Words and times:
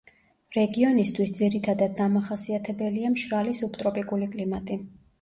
რეგიონისთვის 0.55 1.33
ძირითადად 1.41 1.95
დამახასიათებელია 2.01 3.15
მშრალი 3.21 3.57
სუბტროპიკული 3.63 4.35
კლიმატი. 4.37 4.85